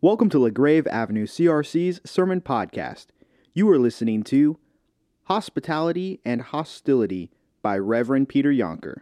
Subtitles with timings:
[0.00, 3.06] Welcome to LaGrave Avenue CRC's Sermon Podcast.
[3.52, 4.56] You are listening to
[5.24, 7.32] Hospitality and Hostility
[7.62, 8.98] by Reverend Peter Yonker.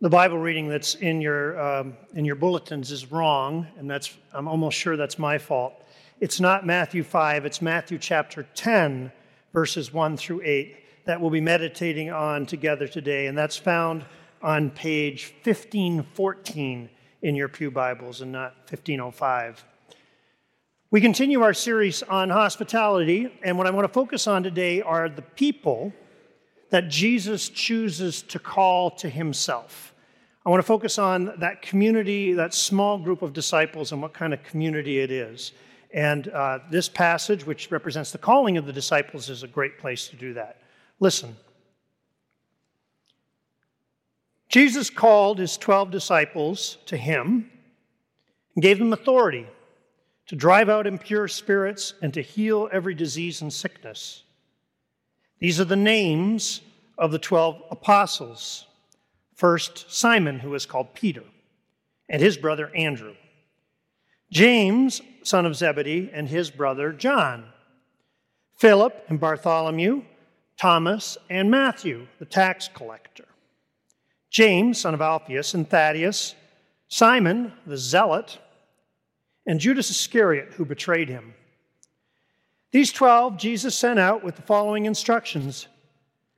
[0.00, 4.46] The Bible reading that's in your, um, in your bulletins is wrong, and that's, I'm
[4.46, 5.74] almost sure that's my fault.
[6.20, 9.10] It's not Matthew 5, it's Matthew chapter 10,
[9.52, 10.76] verses 1 through 8,
[11.06, 14.04] that we'll be meditating on together today, and that's found
[14.40, 16.90] on page 1514
[17.22, 19.64] in your Pew Bibles and not 1505.
[20.90, 25.08] We continue our series on hospitality, and what I want to focus on today are
[25.08, 25.92] the people
[26.70, 29.94] that Jesus chooses to call to himself.
[30.44, 34.32] I want to focus on that community, that small group of disciples, and what kind
[34.32, 35.52] of community it is.
[35.92, 40.08] And uh, this passage, which represents the calling of the disciples, is a great place
[40.08, 40.62] to do that.
[40.98, 41.36] Listen.
[44.50, 47.50] Jesus called his 12 disciples to him
[48.54, 49.46] and gave them authority
[50.26, 54.24] to drive out impure spirits and to heal every disease and sickness.
[55.38, 56.60] These are the names
[56.98, 58.66] of the 12 apostles.
[59.36, 61.24] First, Simon, who is called Peter,
[62.08, 63.14] and his brother Andrew.
[64.32, 67.46] James, son of Zebedee, and his brother John.
[68.58, 70.02] Philip and Bartholomew,
[70.58, 73.29] Thomas and Matthew, the tax collector.
[74.30, 76.34] James, son of Alphaeus, and Thaddeus,
[76.88, 78.38] Simon, the zealot,
[79.46, 81.34] and Judas Iscariot, who betrayed him.
[82.70, 85.66] These twelve Jesus sent out with the following instructions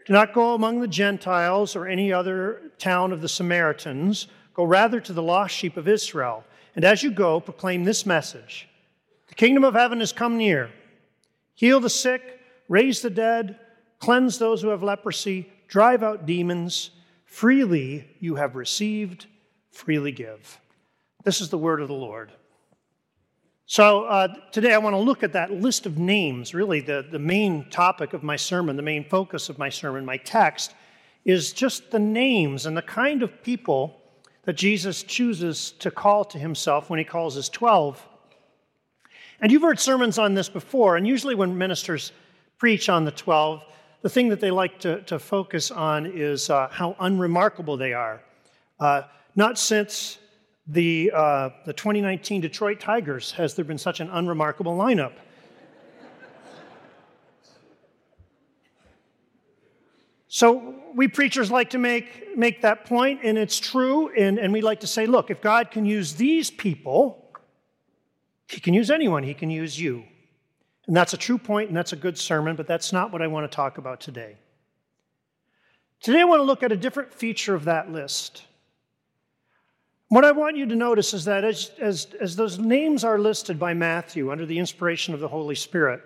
[0.06, 4.26] do not go among the Gentiles or any other town of the Samaritans.
[4.54, 6.44] Go rather to the lost sheep of Israel.
[6.74, 8.68] And as you go, proclaim this message
[9.28, 10.70] The kingdom of heaven has come near.
[11.54, 13.58] Heal the sick, raise the dead,
[14.00, 16.90] cleanse those who have leprosy, drive out demons.
[17.32, 19.24] Freely you have received,
[19.70, 20.60] freely give.
[21.24, 22.30] This is the word of the Lord.
[23.64, 26.52] So uh, today I want to look at that list of names.
[26.52, 30.18] Really, the, the main topic of my sermon, the main focus of my sermon, my
[30.18, 30.74] text,
[31.24, 33.98] is just the names and the kind of people
[34.42, 38.06] that Jesus chooses to call to himself when he calls his 12.
[39.40, 42.12] And you've heard sermons on this before, and usually when ministers
[42.58, 43.64] preach on the 12,
[44.02, 48.20] the thing that they like to, to focus on is uh, how unremarkable they are.
[48.78, 49.02] Uh,
[49.36, 50.18] not since
[50.66, 55.12] the, uh, the 2019 Detroit Tigers has there been such an unremarkable lineup.
[60.26, 64.60] so we preachers like to make, make that point, and it's true, and, and we
[64.60, 67.30] like to say, look, if God can use these people,
[68.48, 70.04] he can use anyone, he can use you.
[70.86, 73.28] And that's a true point, and that's a good sermon, but that's not what I
[73.28, 74.36] want to talk about today.
[76.00, 78.44] Today, I want to look at a different feature of that list.
[80.08, 83.58] What I want you to notice is that as, as, as those names are listed
[83.58, 86.02] by Matthew under the inspiration of the Holy Spirit,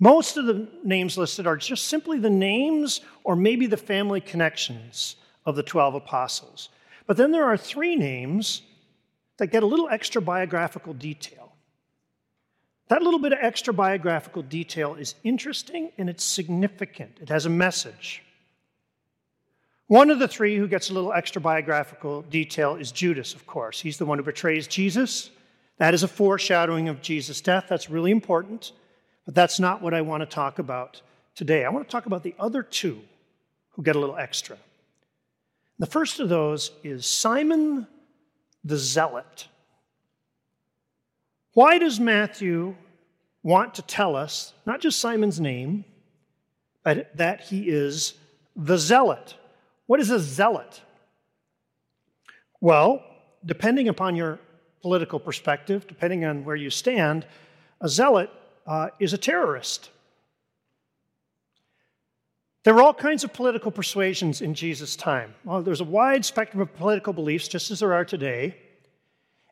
[0.00, 5.16] most of the names listed are just simply the names or maybe the family connections
[5.46, 6.68] of the 12 apostles.
[7.06, 8.62] But then there are three names
[9.38, 11.47] that get a little extra biographical detail.
[12.88, 17.18] That little bit of extra biographical detail is interesting and it's significant.
[17.20, 18.22] It has a message.
[19.88, 23.80] One of the three who gets a little extra biographical detail is Judas, of course.
[23.80, 25.30] He's the one who betrays Jesus.
[25.78, 27.66] That is a foreshadowing of Jesus' death.
[27.68, 28.72] That's really important,
[29.24, 31.00] but that's not what I want to talk about
[31.34, 31.64] today.
[31.64, 33.00] I want to talk about the other two
[33.70, 34.58] who get a little extra.
[35.78, 37.86] The first of those is Simon
[38.64, 39.48] the Zealot.
[41.54, 42.76] Why does Matthew
[43.42, 45.84] want to tell us, not just Simon's name,
[46.84, 48.14] but that he is
[48.56, 49.34] the Zealot?
[49.86, 50.82] What is a zealot?
[52.60, 53.02] Well,
[53.44, 54.38] depending upon your
[54.82, 57.26] political perspective, depending on where you stand,
[57.80, 58.30] a zealot
[58.66, 59.90] uh, is a terrorist.
[62.64, 65.34] There were all kinds of political persuasions in Jesus' time.
[65.44, 68.56] Well, there's a wide spectrum of political beliefs, just as there are today.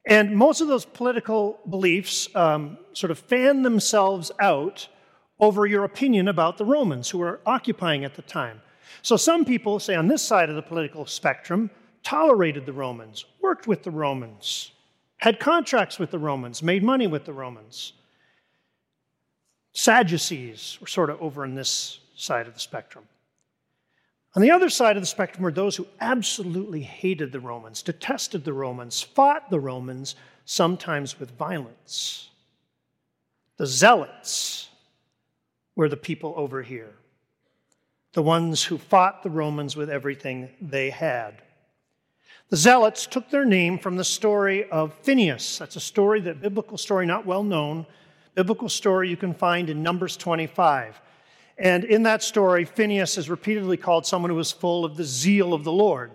[0.07, 4.89] And most of those political beliefs um, sort of fan themselves out
[5.41, 8.63] over your opinion about the Romans who were occupying at the time.
[9.03, 11.71] So some people, say on this side of the political spectrum,
[12.05, 14.71] tolerated the Romans, worked with the Romans,
[15.19, 17.93] had contracts with the Romans, made money with the Romans.
[19.73, 23.05] Sadducees were sort of over on this side of the spectrum.
[24.37, 28.45] On the other side of the spectrum were those who absolutely hated the Romans, detested
[28.45, 32.29] the Romans, fought the Romans, sometimes with violence.
[33.57, 34.69] The zealots
[35.75, 36.95] were the people over here
[38.17, 41.43] the ones who fought the Romans with everything they had.
[42.49, 45.59] The Zealots took their name from the story of Phineas.
[45.59, 47.85] That's a story, that biblical story, not well known,
[48.35, 50.99] biblical story you can find in Numbers 25.
[51.59, 55.55] And in that story, Phineas is repeatedly called someone who was full of the zeal
[55.55, 56.11] of the Lord.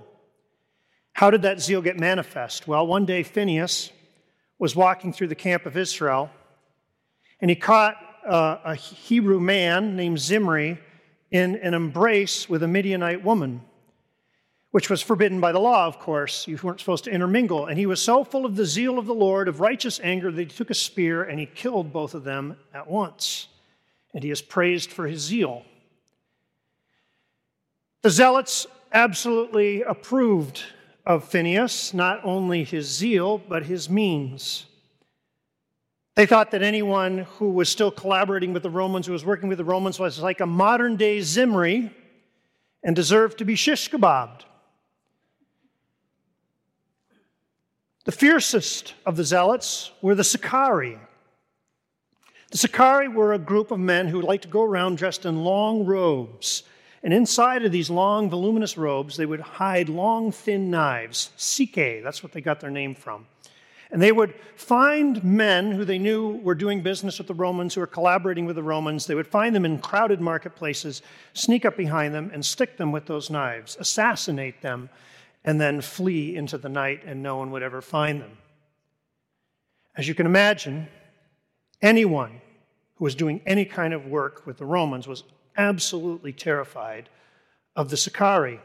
[1.14, 2.68] How did that zeal get manifest?
[2.68, 3.92] Well, one day Phineas
[4.60, 6.30] was walking through the camp of Israel,
[7.40, 7.96] and he caught
[8.28, 10.78] uh, a Hebrew man named Zimri
[11.32, 13.62] in an embrace with a Midianite woman
[14.72, 16.48] which was forbidden by the law, of course.
[16.48, 17.68] You weren't supposed to intermingle.
[17.68, 20.42] And he was so full of the zeal of the Lord, of righteous anger, that
[20.42, 23.48] he took a spear and he killed both of them at once.
[24.14, 25.64] And he is praised for his zeal.
[28.02, 30.64] The zealots absolutely approved
[31.06, 34.66] of Phineas, not only his zeal, but his means.
[36.16, 39.58] They thought that anyone who was still collaborating with the Romans, who was working with
[39.58, 41.92] the Romans, was like a modern day Zimri
[42.84, 44.44] and deserved to be shish kebabbed.
[48.04, 50.98] The fiercest of the zealots were the Sicarii.
[52.52, 55.86] The Sicarii were a group of men who liked to go around dressed in long
[55.86, 56.64] robes.
[57.02, 61.32] And inside of these long, voluminous robes, they would hide long, thin knives.
[61.38, 63.26] Sike, that's what they got their name from.
[63.90, 67.82] And they would find men who they knew were doing business with the Romans, who
[67.82, 69.06] were collaborating with the Romans.
[69.06, 71.02] They would find them in crowded marketplaces,
[71.34, 74.90] sneak up behind them, and stick them with those knives, assassinate them,
[75.46, 78.38] and then flee into the night and no one would ever find them.
[79.96, 80.88] As you can imagine,
[81.82, 82.42] anyone
[82.96, 85.24] who was doing any kind of work with the Romans was
[85.58, 87.10] absolutely terrified
[87.76, 88.60] of the Sicarii.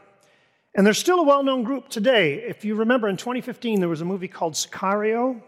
[0.75, 2.35] And they're still a well known group today.
[2.35, 5.37] If you remember, in 2015, there was a movie called Sicario.
[5.37, 5.43] It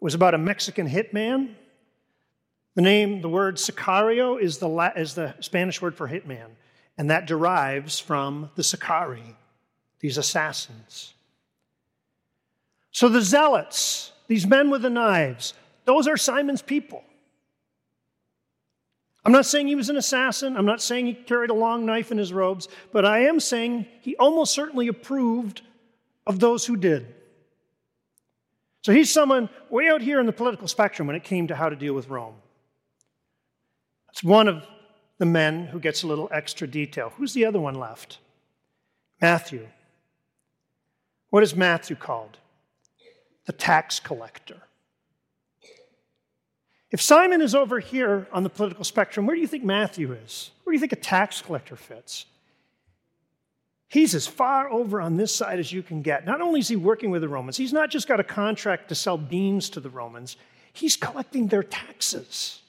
[0.00, 1.54] was about a Mexican hitman.
[2.74, 6.48] The name, the word Sicario, is the, is the Spanish word for hitman,
[6.96, 9.36] and that derives from the Sicarii
[10.00, 11.14] these assassins.
[12.90, 17.02] So the zealots, these men with the knives, those are Simon's people.
[19.24, 20.56] I'm not saying he was an assassin.
[20.56, 23.86] I'm not saying he carried a long knife in his robes, but I am saying
[24.00, 25.62] he almost certainly approved
[26.26, 27.14] of those who did.
[28.82, 31.68] So he's someone way out here in the political spectrum when it came to how
[31.68, 32.34] to deal with Rome.
[34.08, 34.66] That's one of
[35.18, 37.12] the men who gets a little extra detail.
[37.16, 38.18] Who's the other one left?
[39.20, 39.68] Matthew.
[41.30, 42.38] What is Matthew called?
[43.46, 44.62] The tax collector.
[46.92, 50.50] If Simon is over here on the political spectrum, where do you think Matthew is?
[50.62, 52.26] Where do you think a tax collector fits?
[53.88, 56.26] He's as far over on this side as you can get.
[56.26, 58.94] Not only is he working with the Romans, he's not just got a contract to
[58.94, 60.36] sell beans to the Romans,
[60.72, 62.60] he's collecting their taxes.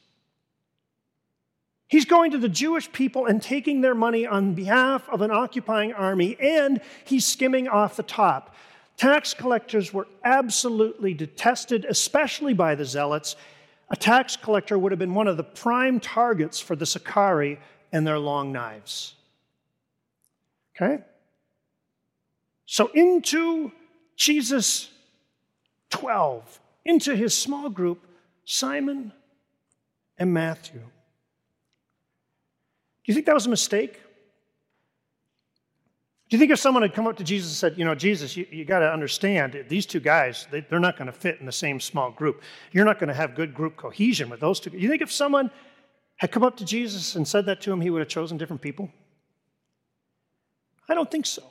[1.87, 5.93] He's going to the Jewish people and taking their money on behalf of an occupying
[5.93, 8.55] army, and he's skimming off the top.
[8.95, 13.35] Tax collectors were absolutely detested, especially by the Zealots.
[13.89, 17.59] A tax collector would have been one of the prime targets for the Sicarii
[17.91, 19.15] and their long knives.
[20.75, 21.03] Okay?
[22.65, 23.71] So, into
[24.15, 24.89] Jesus'
[25.91, 28.05] 12, into his small group,
[28.45, 29.13] Simon
[30.17, 30.79] and Matthew.
[30.79, 30.87] Do
[33.05, 34.01] you think that was a mistake?
[36.33, 38.35] Do you think if someone had come up to Jesus and said, You know, Jesus,
[38.35, 41.45] you, you got to understand, these two guys, they, are not going to fit in
[41.45, 42.41] the same small group.
[42.71, 44.71] You're not going to have good group cohesion with those two.
[44.71, 45.51] You think if someone
[46.15, 48.63] had come up to Jesus and said that to him, he would have chosen different
[48.63, 48.89] people?
[50.89, 51.43] I don't think so.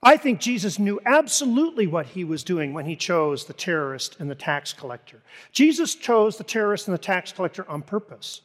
[0.00, 4.30] I think Jesus knew absolutely what he was doing when he chose the terrorist and
[4.30, 5.24] the tax collector.
[5.50, 8.42] Jesus chose the terrorist and the tax collector on purpose.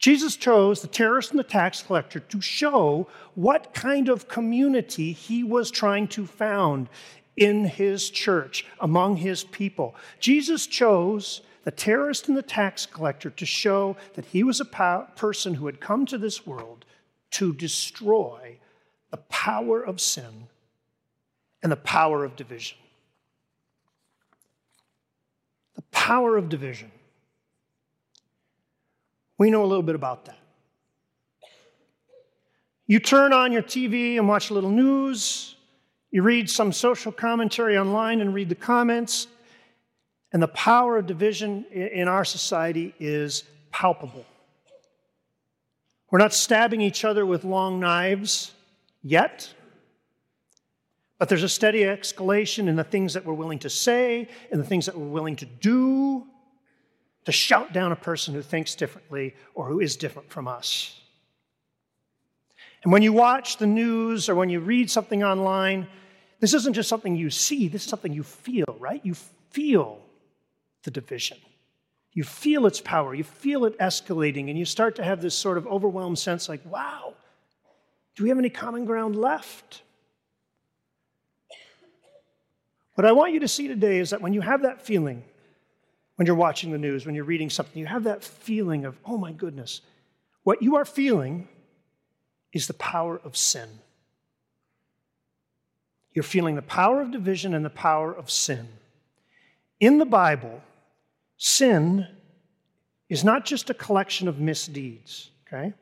[0.00, 5.44] Jesus chose the terrorist and the tax collector to show what kind of community he
[5.44, 6.88] was trying to found
[7.36, 9.94] in his church, among his people.
[10.18, 15.54] Jesus chose the terrorist and the tax collector to show that he was a person
[15.54, 16.86] who had come to this world
[17.32, 18.56] to destroy
[19.10, 20.48] the power of sin
[21.62, 22.78] and the power of division.
[25.76, 26.90] The power of division.
[29.40, 30.36] We know a little bit about that.
[32.86, 35.56] You turn on your TV and watch a little news,
[36.10, 39.28] you read some social commentary online and read the comments,
[40.34, 44.26] and the power of division in our society is palpable.
[46.10, 48.52] We're not stabbing each other with long knives
[49.02, 49.54] yet,
[51.16, 54.66] but there's a steady escalation in the things that we're willing to say and the
[54.66, 56.26] things that we're willing to do
[57.24, 61.00] to shout down a person who thinks differently or who is different from us.
[62.82, 65.86] And when you watch the news or when you read something online,
[66.40, 69.04] this isn't just something you see, this is something you feel, right?
[69.04, 69.14] You
[69.50, 70.00] feel
[70.84, 71.36] the division.
[72.12, 75.58] You feel its power, you feel it escalating, and you start to have this sort
[75.58, 77.14] of overwhelmed sense like, wow,
[78.16, 79.82] do we have any common ground left?
[82.94, 85.22] What I want you to see today is that when you have that feeling,
[86.20, 89.16] when you're watching the news, when you're reading something, you have that feeling of, oh
[89.16, 89.80] my goodness,
[90.42, 91.48] what you are feeling
[92.52, 93.70] is the power of sin.
[96.12, 98.68] You're feeling the power of division and the power of sin.
[99.80, 100.62] In the Bible,
[101.38, 102.06] sin
[103.08, 105.72] is not just a collection of misdeeds, okay?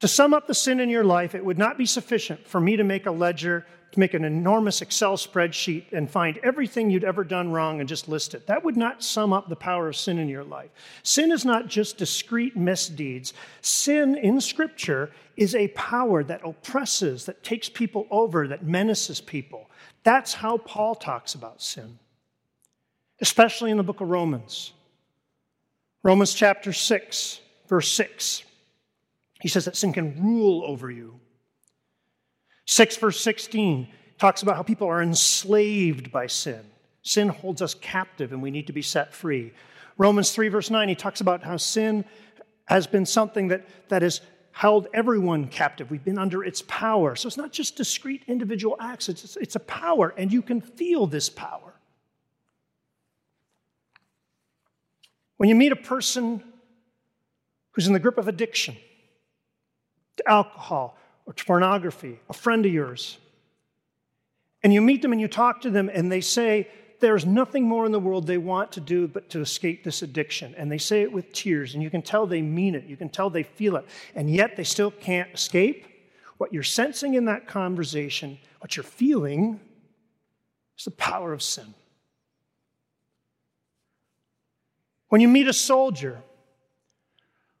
[0.00, 2.76] To sum up the sin in your life, it would not be sufficient for me
[2.76, 7.24] to make a ledger, to make an enormous Excel spreadsheet and find everything you'd ever
[7.24, 8.46] done wrong and just list it.
[8.46, 10.70] That would not sum up the power of sin in your life.
[11.02, 13.32] Sin is not just discrete misdeeds.
[13.60, 19.68] Sin in Scripture is a power that oppresses, that takes people over, that menaces people.
[20.04, 21.98] That's how Paul talks about sin,
[23.20, 24.72] especially in the book of Romans.
[26.04, 28.44] Romans chapter 6, verse 6.
[29.40, 31.20] He says that sin can rule over you.
[32.66, 36.60] 6 verse 16 talks about how people are enslaved by sin.
[37.02, 39.52] Sin holds us captive and we need to be set free.
[39.96, 42.04] Romans 3 verse 9, he talks about how sin
[42.66, 44.20] has been something that, that has
[44.52, 45.90] held everyone captive.
[45.90, 47.14] We've been under its power.
[47.14, 51.06] So it's not just discrete individual acts, it's, it's a power, and you can feel
[51.06, 51.74] this power.
[55.36, 56.42] When you meet a person
[57.70, 58.76] who's in the grip of addiction,
[60.18, 60.96] to alcohol
[61.26, 63.18] or to pornography, a friend of yours.
[64.62, 66.68] And you meet them and you talk to them, and they say
[67.00, 70.54] there's nothing more in the world they want to do but to escape this addiction.
[70.56, 72.84] And they say it with tears, and you can tell they mean it.
[72.84, 73.86] You can tell they feel it.
[74.14, 75.86] And yet they still can't escape.
[76.38, 79.60] What you're sensing in that conversation, what you're feeling,
[80.76, 81.74] is the power of sin.
[85.08, 86.20] When you meet a soldier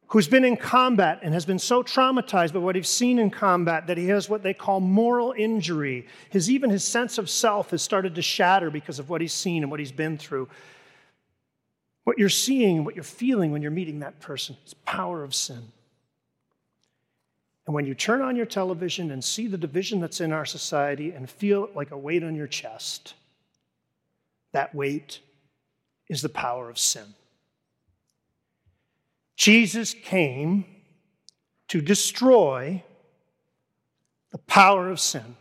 [0.08, 3.86] who's been in combat and has been so traumatized by what he's seen in combat
[3.86, 6.06] that he has what they call moral injury.
[6.30, 9.62] His, even his sense of self has started to shatter because of what he's seen
[9.62, 10.48] and what he's been through.
[12.04, 15.62] What you're seeing, what you're feeling when you're meeting that person is power of sin.
[17.66, 21.12] And when you turn on your television and see the division that's in our society
[21.12, 23.12] and feel it like a weight on your chest,
[24.52, 25.18] that weight
[26.08, 27.14] is the power of sin.
[29.38, 30.64] Jesus came
[31.68, 32.82] to destroy
[34.32, 35.36] the power of sin.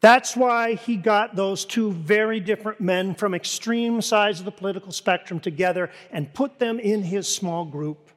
[0.00, 4.92] That's why he got those two very different men from extreme sides of the political
[4.92, 8.08] spectrum together and put them in his small group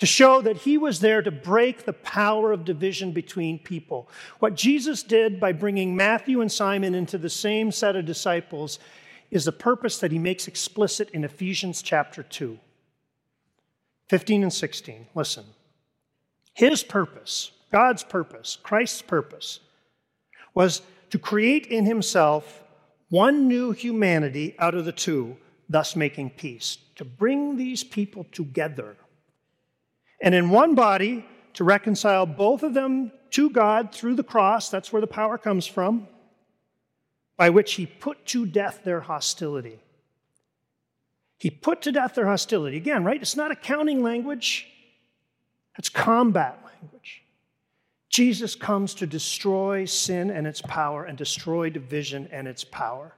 [0.00, 4.08] to show that he was there to break the power of division between people.
[4.40, 8.80] What Jesus did by bringing Matthew and Simon into the same set of disciples
[9.30, 12.58] is the purpose that he makes explicit in Ephesians chapter 2,
[14.08, 15.06] 15 and 16.
[15.14, 15.44] Listen.
[16.54, 19.60] His purpose, God's purpose, Christ's purpose,
[20.52, 22.64] was to create in himself
[23.08, 25.36] one new humanity out of the two,
[25.68, 28.96] thus making peace, to bring these people together.
[30.20, 34.92] And in one body, to reconcile both of them to God through the cross, that's
[34.92, 36.08] where the power comes from
[37.40, 39.80] by which he put to death their hostility.
[41.38, 42.76] He put to death their hostility.
[42.76, 43.18] Again, right?
[43.18, 44.68] It's not accounting language,
[45.78, 47.22] it's combat language.
[48.10, 53.14] Jesus comes to destroy sin and its power and destroy division and its power.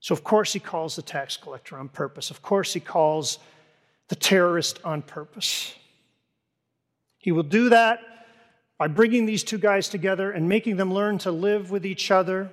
[0.00, 2.32] So, of course, he calls the tax collector on purpose.
[2.32, 3.38] Of course, he calls
[4.08, 5.72] the terrorist on purpose.
[7.18, 8.00] He will do that
[8.76, 12.50] by bringing these two guys together and making them learn to live with each other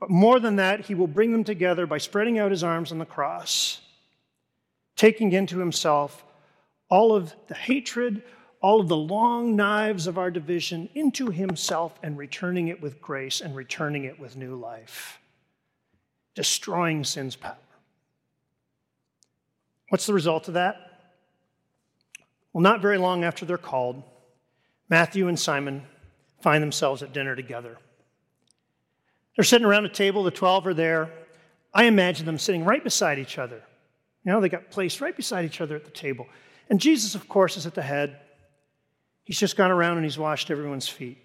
[0.00, 2.98] but more than that, he will bring them together by spreading out his arms on
[2.98, 3.80] the cross,
[4.96, 6.24] taking into himself
[6.88, 8.22] all of the hatred,
[8.60, 13.40] all of the long knives of our division into himself and returning it with grace
[13.40, 15.18] and returning it with new life,
[16.34, 17.56] destroying sin's power.
[19.88, 20.76] What's the result of that?
[22.52, 24.02] Well, not very long after they're called,
[24.88, 25.82] Matthew and Simon
[26.40, 27.78] find themselves at dinner together.
[29.38, 31.12] They're sitting around a table, the 12 are there.
[31.72, 33.62] I imagine them sitting right beside each other.
[34.24, 36.26] You know, they got placed right beside each other at the table.
[36.68, 38.18] And Jesus, of course, is at the head.
[39.22, 41.18] He's just gone around and he's washed everyone's feet.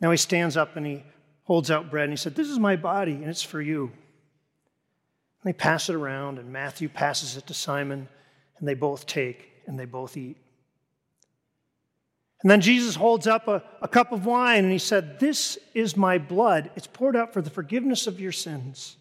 [0.00, 1.04] Now he stands up and he
[1.44, 3.84] holds out bread and he said, This is my body and it's for you.
[3.84, 8.08] And they pass it around, and Matthew passes it to Simon,
[8.58, 10.36] and they both take and they both eat.
[12.42, 15.96] And then Jesus holds up a, a, cup of wine and he said, This is
[15.96, 16.70] my blood.
[16.74, 18.96] It's poured out for the forgiveness of your sins.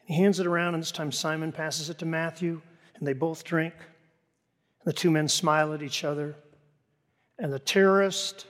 [0.00, 2.60] And he hands it around, and this time Simon passes it to Matthew,
[2.96, 3.74] and they both drink.
[3.78, 6.34] And the two men smile at each other.
[7.38, 8.46] And the terrorist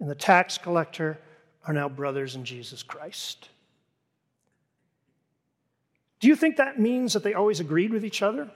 [0.00, 1.18] and the tax collector
[1.66, 3.48] are now brothers in Jesus Christ.
[6.20, 8.50] Do you think that means that they always agreed with each other?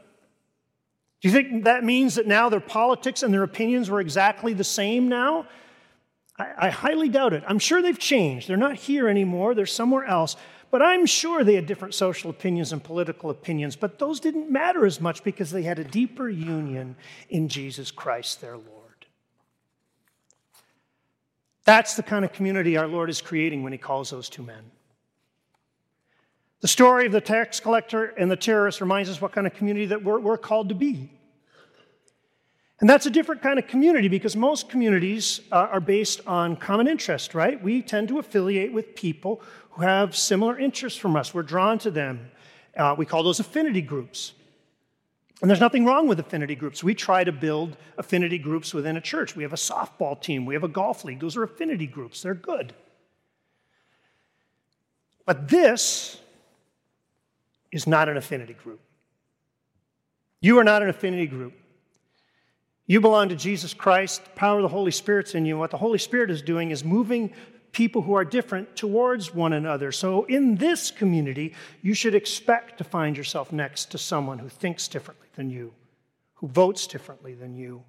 [1.21, 4.65] Do you think that means that now their politics and their opinions were exactly the
[4.65, 5.47] same now?
[6.39, 7.43] I, I, highly doubt it.
[7.47, 8.49] I'm sure they've changed.
[8.49, 10.37] They're not here anymore, they're somewhere else.
[10.71, 14.85] But I'm sure they had different social opinions and political opinions, but those didn't matter
[14.85, 16.95] as much because they had a deeper union
[17.31, 19.07] in Jesus Christ, their Lord.
[21.65, 24.71] That's the kind of community our Lord is creating when He calls those two men.
[26.61, 29.87] The story of the tax collector and the terrorist reminds us what kind of community
[29.87, 31.11] that we're, we're called to be.
[32.81, 36.87] And that's a different kind of community because most communities uh, are based on common
[36.87, 37.61] interest, right?
[37.63, 41.35] We tend to affiliate with people who have similar interests from us.
[41.35, 42.31] We're drawn to them.
[42.77, 44.33] Uh, we call those affinity groups.
[45.41, 46.83] And there's nothing wrong with affinity groups.
[46.83, 49.37] We try to build affinity groups within a church.
[49.37, 51.21] We have a softball team, we have a golf league.
[51.21, 52.75] Those are affinity groups, they're good.
[55.25, 56.21] But this
[57.73, 58.81] is not an affinity group.
[60.41, 61.55] You are not an affinity group.
[62.87, 64.25] You belong to Jesus Christ.
[64.25, 65.59] The power of the Holy Spirit's in you.
[65.59, 67.33] What the Holy Spirit is doing is moving
[67.73, 69.93] people who are different towards one another.
[69.93, 74.89] So, in this community, you should expect to find yourself next to someone who thinks
[74.89, 75.75] differently than you,
[76.35, 77.83] who votes differently than you,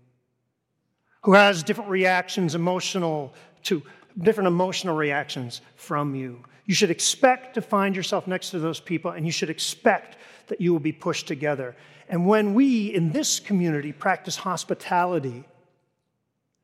[1.21, 3.33] who has different reactions, emotional
[3.63, 3.81] to
[4.17, 6.43] different emotional reactions from you.
[6.65, 10.61] You should expect to find yourself next to those people, and you should expect that
[10.61, 11.75] you will be pushed together.
[12.07, 15.43] And when we in this community practice hospitality,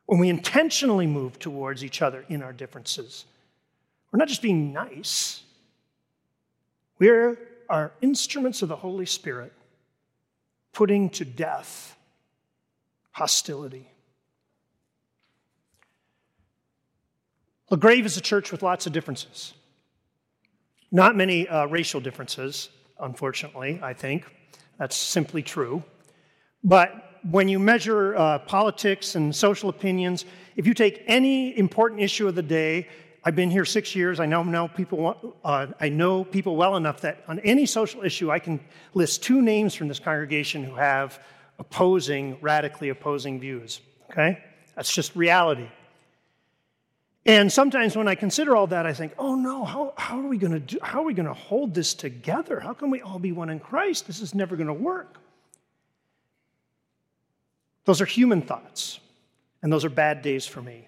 [0.06, 3.26] when we intentionally move towards each other in our differences,
[4.12, 5.42] we're not just being nice,
[7.00, 9.54] we are instruments of the Holy Spirit
[10.72, 11.98] putting to death
[13.12, 13.88] hostility.
[17.76, 19.54] LaGrave is a church with lots of differences.
[20.94, 22.70] Not many uh, racial differences,
[23.02, 24.24] unfortunately, I think.
[24.80, 25.84] That's simply true.
[26.64, 30.24] But when you measure uh, politics and social opinions,
[30.56, 32.88] if you take any important issue of the day,
[33.26, 34.22] I've been here six years.
[34.22, 35.36] I know, know people.
[35.44, 38.62] Uh, I know people well enough that on any social issue, I can
[38.94, 41.20] list two names from this congregation who have
[41.60, 43.82] opposing, radically opposing views.
[44.10, 44.42] Okay,
[44.78, 45.68] that's just reality.
[47.26, 50.38] And sometimes when I consider all that, I think, oh no, how, how are we
[50.38, 52.60] going to do, how are we going to hold this together?
[52.60, 54.06] How can we all be one in Christ?
[54.06, 55.18] This is never going to work.
[57.86, 59.00] Those are human thoughts,
[59.62, 60.88] and those are bad days for me.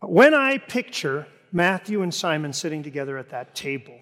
[0.00, 3.98] But when I picture Matthew and Simon sitting together at that table,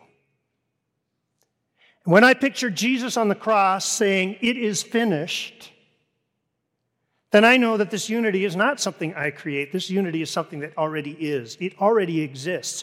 [2.04, 5.72] and when I picture Jesus on the cross saying, It is finished,
[7.36, 9.70] then I know that this unity is not something I create.
[9.70, 12.82] This unity is something that already is, it already exists.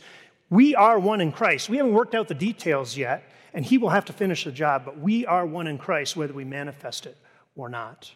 [0.52, 1.70] We are one in Christ.
[1.70, 4.86] We haven't worked out the details yet, and He will have to finish the job,
[4.86, 7.18] but we are one in Christ, whether we manifest it
[7.56, 8.12] or not.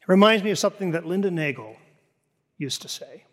[0.00, 1.74] It reminds me of something that Linda Nagel
[2.56, 3.24] used to say.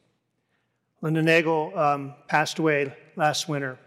[1.01, 3.77] Linda Nagel um, passed away last winter.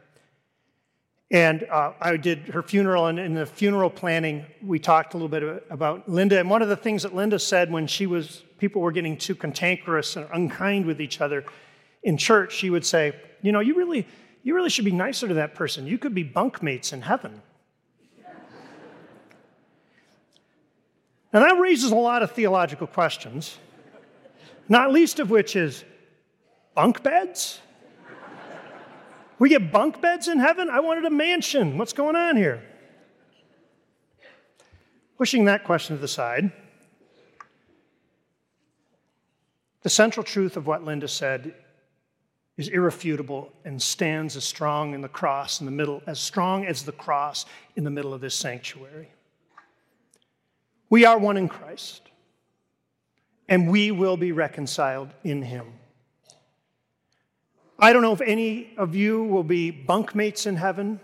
[1.30, 5.28] And uh, I did her funeral, and in the funeral planning, we talked a little
[5.28, 6.40] bit about Linda.
[6.40, 9.36] And one of the things that Linda said when she was, people were getting too
[9.36, 11.44] cantankerous and unkind with each other
[12.02, 14.08] in church, she would say, You know, you really,
[14.42, 15.86] you really should be nicer to that person.
[15.86, 17.42] You could be bunkmates in heaven.
[21.32, 23.56] now, that raises a lot of theological questions,
[24.68, 25.84] not least of which is
[26.74, 27.60] bunk beds?
[29.40, 30.68] We get bunk beds in heaven?
[30.68, 31.78] I wanted a mansion.
[31.78, 32.62] What's going on here?
[35.16, 36.52] Pushing that question to the side,
[39.82, 41.54] the central truth of what Linda said
[42.58, 46.82] is irrefutable and stands as strong in the cross in the middle, as strong as
[46.82, 49.08] the cross in the middle of this sanctuary.
[50.90, 52.02] We are one in Christ,
[53.48, 55.79] and we will be reconciled in Him.
[57.82, 61.00] I don't know if any of you will be bunkmates in heaven,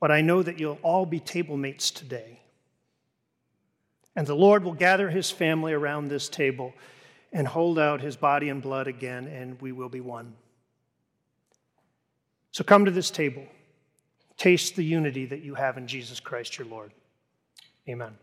[0.00, 2.40] but I know that you'll all be table mates today.
[4.16, 6.74] And the Lord will gather his family around this table
[7.32, 10.34] and hold out his body and blood again, and we will be one.
[12.50, 13.44] So come to this table.
[14.36, 16.92] Taste the unity that you have in Jesus Christ your Lord.
[17.88, 18.16] Amen.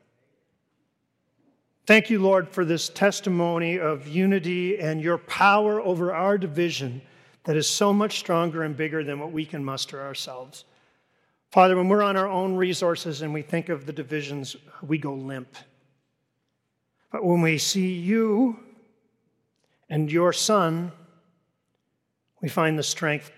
[1.85, 7.01] Thank you, Lord, for this testimony of unity and your power over our division
[7.43, 10.65] that is so much stronger and bigger than what we can muster ourselves.
[11.51, 15.13] Father, when we're on our own resources and we think of the divisions, we go
[15.13, 15.55] limp.
[17.11, 18.59] But when we see you
[19.89, 20.91] and your Son,
[22.41, 23.31] we find the strength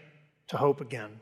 [0.49, 1.19] to hope again.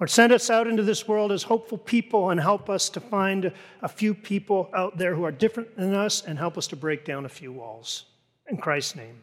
[0.00, 3.52] Lord, send us out into this world as hopeful people and help us to find
[3.82, 7.04] a few people out there who are different than us and help us to break
[7.04, 8.04] down a few walls.
[8.48, 9.22] In Christ's name,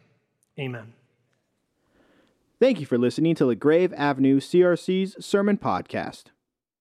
[0.58, 0.92] amen.
[2.60, 6.24] Thank you for listening to LaGrave Avenue CRC's Sermon Podcast.